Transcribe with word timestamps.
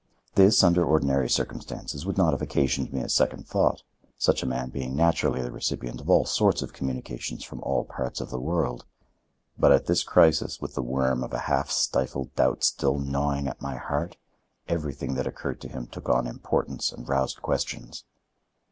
This, 0.33 0.63
under 0.63 0.83
ordinary 0.83 1.29
circumstances, 1.29 2.07
would 2.07 2.17
not 2.17 2.31
have 2.31 2.41
occasioned 2.41 2.91
me 2.91 3.01
a 3.01 3.07
second 3.07 3.47
thought, 3.47 3.83
such 4.17 4.41
a 4.41 4.47
man 4.47 4.71
being 4.71 4.95
naturally 4.95 5.43
the 5.43 5.51
recipient 5.51 6.01
of 6.01 6.09
all 6.09 6.25
sorts 6.25 6.63
of 6.63 6.73
communications 6.73 7.43
from 7.43 7.61
all 7.61 7.83
parts 7.85 8.19
of 8.19 8.31
the 8.31 8.39
world; 8.39 8.85
but 9.59 9.71
at 9.71 9.85
this 9.85 10.01
crisis, 10.03 10.59
with 10.59 10.73
the 10.73 10.81
worm 10.81 11.23
of 11.23 11.33
a 11.35 11.41
half 11.45 11.69
stifled 11.69 12.33
doubt 12.33 12.63
still 12.63 12.97
gnawing 12.97 13.47
at 13.47 13.61
my 13.61 13.75
heart, 13.77 14.17
everything 14.67 15.13
that 15.13 15.27
occurred 15.27 15.61
to 15.61 15.67
him 15.69 15.85
took 15.85 16.09
on 16.09 16.25
importance 16.25 16.91
and 16.91 17.07
roused 17.07 17.39
questions. 17.43 18.03